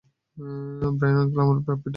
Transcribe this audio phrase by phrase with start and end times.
[0.37, 1.89] Brian uncle আমাকে পাপ্পিটা দিয়েছে।